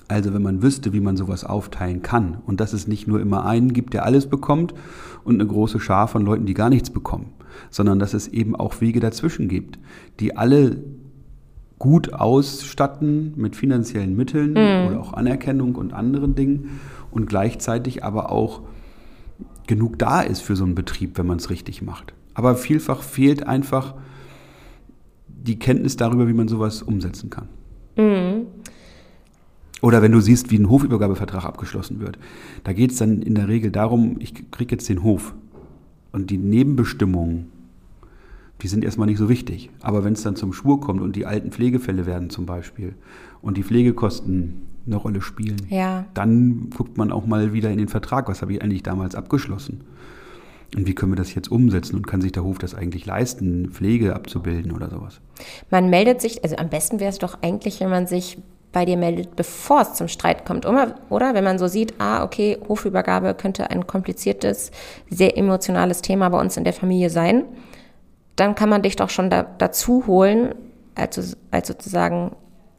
[0.08, 3.46] Also wenn man wüsste, wie man sowas aufteilen kann und dass es nicht nur immer
[3.46, 4.74] einen gibt, der alles bekommt
[5.24, 7.32] und eine große Schar von Leuten, die gar nichts bekommen,
[7.70, 9.78] sondern dass es eben auch Wege dazwischen gibt,
[10.20, 10.82] die alle
[11.78, 14.88] gut ausstatten mit finanziellen Mitteln mhm.
[14.88, 16.78] oder auch Anerkennung und anderen Dingen
[17.10, 18.62] und gleichzeitig aber auch
[19.66, 22.14] genug da ist für so einen Betrieb, wenn man es richtig macht.
[22.34, 23.94] Aber vielfach fehlt einfach
[25.28, 27.48] die Kenntnis darüber, wie man sowas umsetzen kann.
[27.96, 28.46] Mhm.
[29.80, 32.18] Oder wenn du siehst, wie ein Hofübergabevertrag abgeschlossen wird.
[32.62, 35.34] Da geht es dann in der Regel darum, ich kriege jetzt den Hof.
[36.12, 37.50] Und die Nebenbestimmungen,
[38.60, 39.70] die sind erstmal nicht so wichtig.
[39.80, 42.94] Aber wenn es dann zum Schwur kommt und die alten Pflegefälle werden zum Beispiel
[43.40, 46.04] und die Pflegekosten eine Rolle spielen, ja.
[46.14, 49.82] dann guckt man auch mal wieder in den Vertrag, was habe ich eigentlich damals abgeschlossen.
[50.74, 53.70] Und wie können wir das jetzt umsetzen und kann sich der Hof das eigentlich leisten,
[53.70, 55.20] Pflege abzubilden oder sowas?
[55.70, 58.38] Man meldet sich, also am besten wäre es doch eigentlich, wenn man sich
[58.72, 61.34] bei dir meldet, bevor es zum Streit kommt, oder?
[61.34, 64.70] Wenn man so sieht, ah, okay, Hofübergabe könnte ein kompliziertes,
[65.10, 67.44] sehr emotionales Thema bei uns in der Familie sein,
[68.36, 70.54] dann kann man dich doch schon da, dazu holen,
[70.94, 72.32] als, als sozusagen.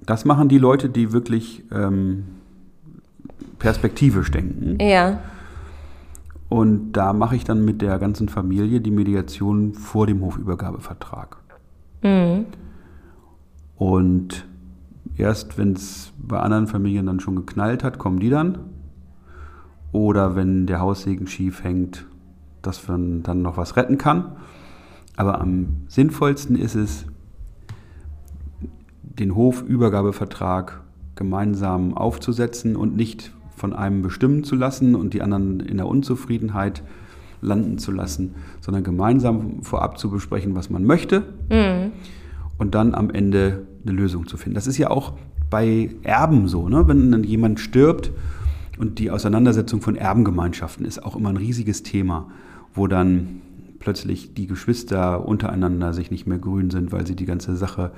[0.05, 2.25] Das machen die Leute, die wirklich ähm,
[3.59, 4.77] perspektivisch denken.
[4.81, 5.19] Ja.
[6.49, 11.37] Und da mache ich dann mit der ganzen Familie die Mediation vor dem Hofübergabevertrag.
[12.03, 12.45] Mhm.
[13.77, 14.45] Und
[15.17, 18.59] erst wenn es bei anderen Familien dann schon geknallt hat, kommen die dann.
[19.91, 22.05] Oder wenn der Haussegen schief hängt,
[22.61, 24.35] dass man dann noch was retten kann.
[25.15, 27.05] Aber am sinnvollsten ist es,
[29.19, 30.81] den Hofübergabevertrag
[31.15, 36.83] gemeinsam aufzusetzen und nicht von einem bestimmen zu lassen und die anderen in der Unzufriedenheit
[37.41, 41.23] landen zu lassen, sondern gemeinsam vorab zu besprechen, was man möchte.
[41.49, 41.91] Mhm.
[42.57, 44.55] und dann am Ende eine Lösung zu finden.
[44.55, 45.13] Das ist ja auch
[45.49, 46.87] bei Erben so, ne?
[46.87, 48.11] wenn dann jemand stirbt
[48.77, 52.29] und die Auseinandersetzung von Erbengemeinschaften ist auch immer ein riesiges Thema,
[52.73, 53.41] wo dann
[53.79, 57.91] plötzlich die Geschwister untereinander sich nicht mehr grün sind, weil sie die ganze Sache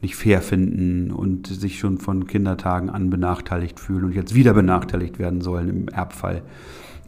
[0.00, 5.18] nicht fair finden und sich schon von Kindertagen an benachteiligt fühlen und jetzt wieder benachteiligt
[5.18, 6.42] werden sollen im Erbfall.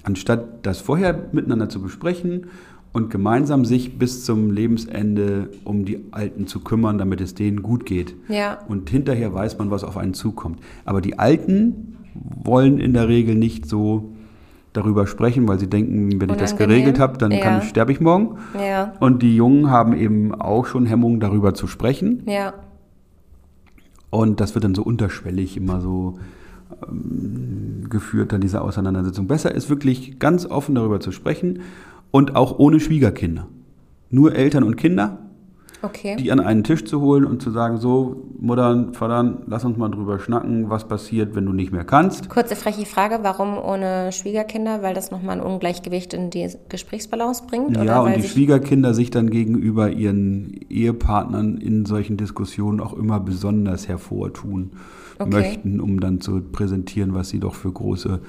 [0.03, 2.47] Anstatt das vorher miteinander zu besprechen
[2.93, 7.87] und gemeinsam sich bis zum Lebensende um die Alten zu kümmern, damit es denen gut
[7.87, 8.17] geht.
[8.29, 8.59] Ja.
[8.67, 10.59] Und hinterher weiß man, was auf einen zukommt.
[10.85, 14.11] Aber die Alten wollen in der Regel nicht so
[14.73, 17.61] darüber sprechen, weil sie denken, wenn ich das geregelt habe, dann ja.
[17.61, 18.39] sterbe ich morgen.
[18.59, 18.95] Ja.
[19.01, 22.23] Und die Jungen haben eben auch schon Hemmungen, darüber zu sprechen.
[22.27, 22.55] Ja.
[24.11, 26.19] Und das wird dann so unterschwellig immer so
[26.89, 29.27] ähm, geführt, dann diese Auseinandersetzung.
[29.27, 31.61] Besser ist wirklich ganz offen darüber zu sprechen
[32.11, 33.47] und auch ohne Schwiegerkinder.
[34.11, 35.19] Nur Eltern und Kinder,
[35.83, 36.17] Okay.
[36.17, 39.89] die an einen Tisch zu holen und zu sagen, so, Mutter, Vater, lass uns mal
[39.89, 42.29] drüber schnacken, was passiert, wenn du nicht mehr kannst.
[42.29, 44.83] Kurze freche Frage, warum ohne Schwiegerkinder?
[44.83, 47.77] Weil das nochmal ein Ungleichgewicht in die Gesprächsbalance bringt?
[47.77, 53.89] Ja, und die Schwiegerkinder sich dann gegenüber ihren Ehepartnern in solchen Diskussionen auch immer besonders
[53.89, 54.73] hervortun
[55.21, 55.31] Okay.
[55.31, 58.21] möchten, um dann zu präsentieren, was sie doch für große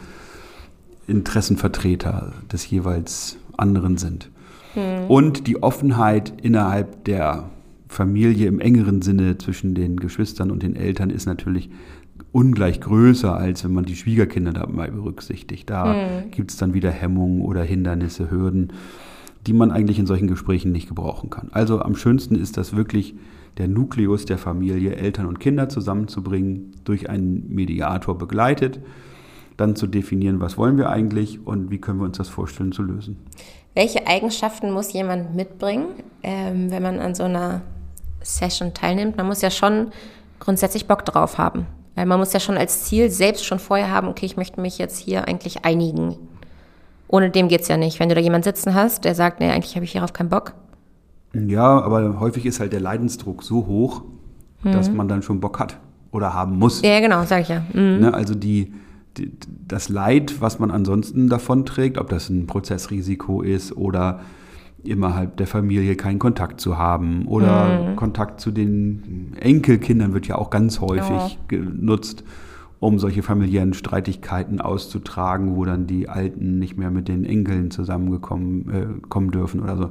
[1.08, 4.30] Interessenvertreter des jeweils anderen sind.
[4.74, 5.10] Hm.
[5.10, 7.50] Und die Offenheit innerhalb der
[7.88, 11.70] Familie im engeren Sinne zwischen den Geschwistern und den Eltern ist natürlich
[12.32, 15.70] ungleich größer, als wenn man die Schwiegerkinder dabei berücksichtigt.
[15.70, 16.32] Da Hm.
[16.32, 18.72] gibt es dann wieder Hemmungen oder Hindernisse, Hürden,
[19.48, 21.50] die man eigentlich in solchen Gesprächen nicht gebrauchen kann.
[21.52, 23.16] Also am schönsten ist das wirklich
[23.58, 28.80] der Nukleus der Familie, Eltern und Kinder zusammenzubringen, durch einen Mediator begleitet,
[29.58, 32.84] dann zu definieren, was wollen wir eigentlich und wie können wir uns das vorstellen zu
[32.84, 33.18] lösen.
[33.74, 35.88] Welche Eigenschaften muss jemand mitbringen,
[36.24, 37.62] ähm, wenn man an so einer
[38.22, 39.18] Session teilnimmt?
[39.18, 39.92] Man muss ja schon
[40.40, 41.66] grundsätzlich Bock drauf haben.
[41.96, 44.78] Weil man muss ja schon als Ziel selbst schon vorher haben, okay, ich möchte mich
[44.78, 46.16] jetzt hier eigentlich einigen.
[47.08, 48.00] Ohne dem geht's ja nicht.
[48.00, 50.54] Wenn du da jemanden sitzen hast, der sagt, nee, eigentlich habe ich hierauf keinen Bock.
[51.34, 54.04] Ja, aber häufig ist halt der Leidensdruck so hoch,
[54.64, 55.78] dass man dann schon Bock hat
[56.12, 56.82] oder haben muss.
[56.82, 57.64] Ja, genau, sag ich ja.
[57.74, 58.00] Mhm.
[58.00, 58.74] Ne, also die,
[59.18, 59.32] die,
[59.68, 64.22] das Leid, was man ansonsten davonträgt, ob das ein Prozessrisiko ist oder
[64.84, 70.50] innerhalb der Familie keinen Kontakt zu haben oder Kontakt zu den Enkelkindern wird ja auch
[70.50, 71.40] ganz häufig Ja.
[71.48, 72.24] genutzt,
[72.80, 78.70] um solche familiären Streitigkeiten auszutragen, wo dann die Alten nicht mehr mit den Enkeln zusammengekommen
[78.70, 79.90] äh, kommen dürfen oder so.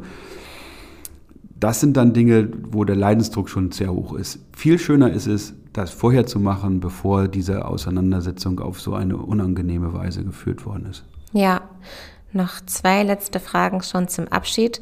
[1.61, 4.41] Das sind dann Dinge, wo der Leidensdruck schon sehr hoch ist.
[4.57, 9.93] Viel schöner ist es, das vorher zu machen, bevor diese Auseinandersetzung auf so eine unangenehme
[9.93, 11.05] Weise geführt worden ist.
[11.33, 11.63] Ja,
[12.33, 14.81] noch zwei letzte Fragen schon zum Abschied.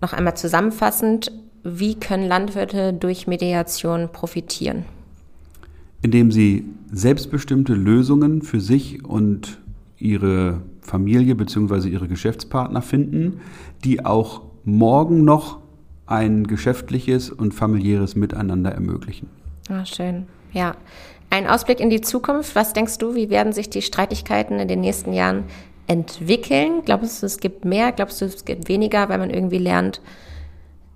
[0.00, 1.32] Noch einmal zusammenfassend,
[1.64, 4.84] wie können Landwirte durch Mediation profitieren?
[6.02, 9.58] Indem sie selbstbestimmte Lösungen für sich und
[9.96, 11.88] ihre Familie bzw.
[11.88, 13.40] ihre Geschäftspartner finden,
[13.84, 15.60] die auch morgen noch
[16.06, 19.28] ein geschäftliches und familiäres Miteinander ermöglichen.
[19.68, 20.26] Ah, schön.
[20.52, 20.76] Ja.
[21.30, 22.54] Ein Ausblick in die Zukunft.
[22.54, 25.44] Was denkst du, wie werden sich die Streitigkeiten in den nächsten Jahren
[25.86, 26.82] entwickeln?
[26.84, 27.92] Glaubst du, es gibt mehr?
[27.92, 30.00] Glaubst du, es gibt weniger, weil man irgendwie lernt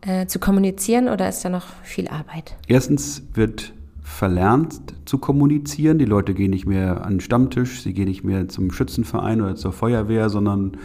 [0.02, 2.54] äh, zu kommunizieren oder ist da noch viel Arbeit?
[2.68, 5.98] Erstens wird verlernt zu kommunizieren.
[5.98, 9.56] Die Leute gehen nicht mehr an den Stammtisch, sie gehen nicht mehr zum Schützenverein oder
[9.56, 10.76] zur Feuerwehr, sondern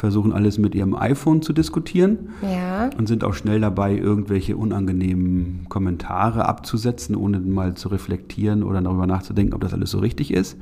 [0.00, 2.90] versuchen alles mit ihrem iPhone zu diskutieren Ja.
[2.98, 9.06] und sind auch schnell dabei, irgendwelche unangenehmen Kommentare abzusetzen, ohne mal zu reflektieren oder darüber
[9.06, 10.56] nachzudenken, ob das alles so richtig ist.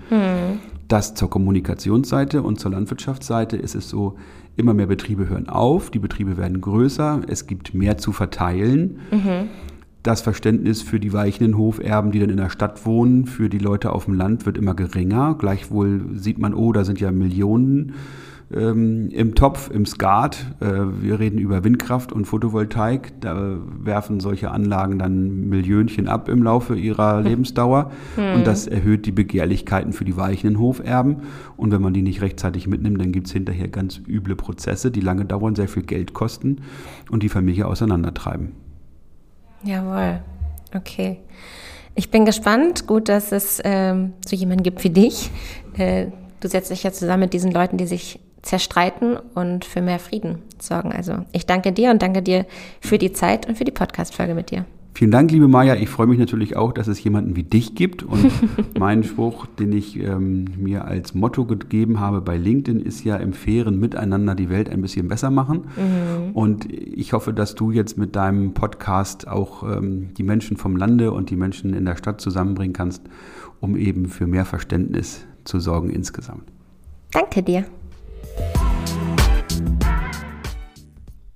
[0.88, 4.16] Das zur Kommunikationsseite und zur Landwirtschaftsseite ist es so,
[4.56, 8.98] immer mehr Betriebe hören auf, die Betriebe werden größer, es gibt mehr zu verteilen.
[10.02, 13.92] Das Verständnis für die weichenden Hoferben, die dann in der Stadt wohnen, für die Leute
[13.92, 15.36] auf dem Land wird immer geringer.
[15.38, 17.92] Gleichwohl sieht man, oh, da sind ja Millionen
[18.54, 20.46] ähm, im Topf, im Skat.
[20.60, 20.66] Äh,
[21.00, 23.20] wir reden über Windkraft und Photovoltaik.
[23.20, 27.90] Da werfen solche Anlagen dann Millionchen ab im Laufe ihrer Lebensdauer.
[28.16, 31.22] Und das erhöht die Begehrlichkeiten für die weichenden Hoferben.
[31.56, 35.00] Und wenn man die nicht rechtzeitig mitnimmt, dann gibt es hinterher ganz üble Prozesse, die
[35.00, 36.62] lange dauern, sehr viel Geld kosten
[37.10, 38.52] und die Familie auseinandertreiben.
[39.62, 40.20] Jawohl.
[40.74, 41.20] Okay.
[41.94, 42.86] Ich bin gespannt.
[42.86, 45.30] Gut, dass es ähm, so jemanden gibt wie dich.
[45.76, 46.06] Äh,
[46.40, 50.42] du setzt dich ja zusammen mit diesen Leuten, die sich zerstreiten und für mehr Frieden
[50.58, 50.92] sorgen.
[50.92, 52.46] Also ich danke dir und danke dir
[52.80, 54.64] für die Zeit und für die Podcast-Folge mit dir.
[54.98, 55.76] Vielen Dank, liebe Maja.
[55.76, 58.02] Ich freue mich natürlich auch, dass es jemanden wie dich gibt.
[58.02, 58.32] Und
[58.80, 63.32] mein Spruch, den ich ähm, mir als Motto gegeben habe bei LinkedIn, ist ja im
[63.32, 65.66] fairen Miteinander die Welt ein bisschen besser machen.
[65.76, 66.32] Mhm.
[66.32, 71.12] Und ich hoffe, dass du jetzt mit deinem Podcast auch ähm, die Menschen vom Lande
[71.12, 73.02] und die Menschen in der Stadt zusammenbringen kannst,
[73.60, 76.42] um eben für mehr Verständnis zu sorgen insgesamt.
[77.12, 77.66] Danke dir.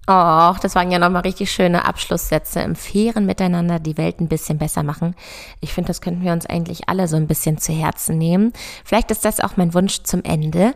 [0.09, 2.61] Och, das waren ja nochmal richtig schöne Abschlusssätze.
[2.61, 5.15] Im fairen Miteinander die Welt ein bisschen besser machen.
[5.61, 8.53] Ich finde, das könnten wir uns eigentlich alle so ein bisschen zu Herzen nehmen.
[8.85, 10.75] Vielleicht ist das auch mein Wunsch zum Ende,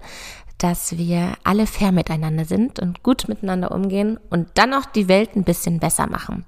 [0.59, 5.35] dass wir alle fair miteinander sind und gut miteinander umgehen und dann auch die Welt
[5.35, 6.45] ein bisschen besser machen.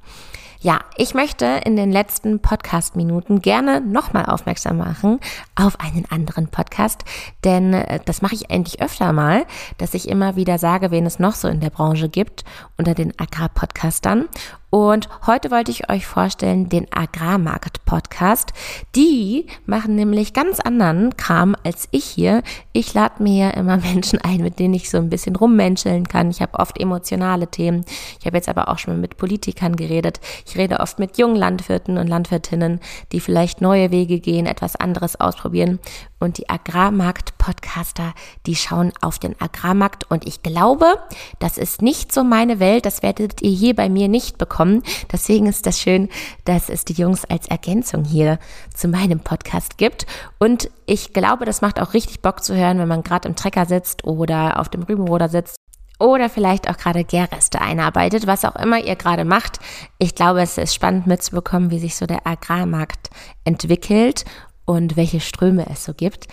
[0.60, 5.20] Ja, ich möchte in den letzten Podcast-Minuten gerne nochmal aufmerksam machen
[5.54, 7.04] auf einen anderen Podcast,
[7.44, 9.46] denn äh, das mache ich endlich öfter mal,
[9.78, 12.44] dass ich immer wieder sage, wen es noch so in der Branche gibt
[12.76, 14.28] unter den Agrar-Podcastern.
[14.70, 18.52] Und heute wollte ich euch vorstellen den Agrarmarkt-Podcast.
[18.94, 22.42] Die machen nämlich ganz anderen Kram als ich hier.
[22.72, 26.28] Ich lade mir immer Menschen ein, mit denen ich so ein bisschen rummenscheln kann.
[26.28, 27.82] Ich habe oft emotionale Themen.
[28.20, 30.20] Ich habe jetzt aber auch schon mit Politikern geredet.
[30.46, 32.80] Ich rede oft mit jungen Landwirten und Landwirtinnen,
[33.12, 35.78] die vielleicht neue Wege gehen, etwas anderes ausprobieren.
[36.20, 38.12] Und die Agrarmarkt-Podcaster,
[38.44, 40.10] die schauen auf den Agrarmarkt.
[40.10, 40.98] Und ich glaube,
[41.38, 42.84] das ist nicht so meine Welt.
[42.84, 44.82] Das werdet ihr hier bei mir nicht bekommen bekommen.
[45.12, 46.08] Deswegen ist das schön,
[46.44, 48.38] dass es die Jungs als Ergänzung hier
[48.74, 50.06] zu meinem Podcast gibt.
[50.38, 53.66] Und ich glaube, das macht auch richtig Bock zu hören, wenn man gerade im Trecker
[53.66, 55.56] sitzt oder auf dem Rübenroder sitzt
[56.00, 59.60] oder vielleicht auch gerade Gärreste einarbeitet, was auch immer ihr gerade macht.
[59.98, 63.10] Ich glaube, es ist spannend mitzubekommen, wie sich so der Agrarmarkt
[63.44, 64.24] entwickelt
[64.64, 66.26] und welche Ströme es so gibt.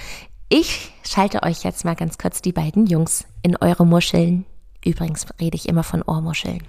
[0.49, 4.45] Ich schalte euch jetzt mal ganz kurz die beiden Jungs in eure Muscheln.
[4.83, 6.61] Übrigens rede ich immer von Ohrmuscheln.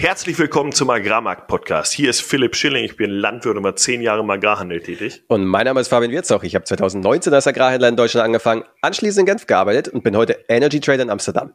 [0.00, 1.92] Herzlich willkommen zum Agrarmarkt-Podcast.
[1.92, 2.84] Hier ist Philipp Schilling.
[2.84, 5.24] Ich bin Landwirt und war zehn Jahre im Agrarhandel tätig.
[5.26, 6.44] Und mein Name ist Fabian Wirzoch.
[6.44, 10.38] Ich habe 2019 als Agrarhändler in Deutschland angefangen, anschließend in Genf gearbeitet und bin heute
[10.46, 11.52] Energy Trader in Amsterdam.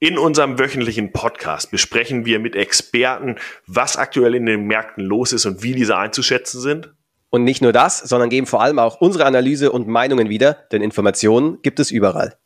[0.00, 5.44] In unserem wöchentlichen Podcast besprechen wir mit Experten, was aktuell in den Märkten los ist
[5.44, 6.94] und wie diese einzuschätzen sind.
[7.28, 10.80] Und nicht nur das, sondern geben vor allem auch unsere Analyse und Meinungen wieder, denn
[10.80, 12.38] Informationen gibt es überall.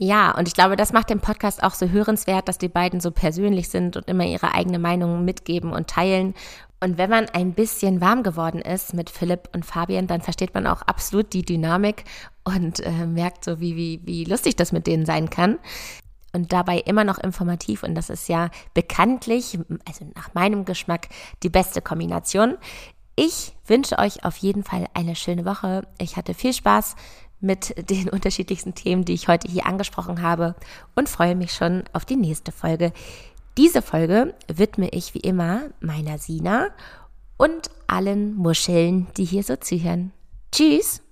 [0.00, 3.10] Ja, und ich glaube, das macht den Podcast auch so hörenswert, dass die beiden so
[3.10, 6.34] persönlich sind und immer ihre eigene Meinung mitgeben und teilen.
[6.80, 10.68] Und wenn man ein bisschen warm geworden ist mit Philipp und Fabian, dann versteht man
[10.68, 12.04] auch absolut die Dynamik
[12.44, 15.58] und äh, merkt so, wie, wie, wie lustig das mit denen sein kann.
[16.32, 17.82] Und dabei immer noch informativ.
[17.82, 19.58] Und das ist ja bekanntlich,
[19.88, 21.08] also nach meinem Geschmack,
[21.42, 22.56] die beste Kombination.
[23.16, 25.88] Ich wünsche euch auf jeden Fall eine schöne Woche.
[25.98, 26.94] Ich hatte viel Spaß
[27.40, 30.54] mit den unterschiedlichsten Themen, die ich heute hier angesprochen habe
[30.94, 32.92] und freue mich schon auf die nächste Folge.
[33.56, 36.68] Diese Folge widme ich wie immer meiner Sina
[37.36, 40.12] und allen Muscheln, die hier so zuhören.
[40.52, 41.02] Tschüss!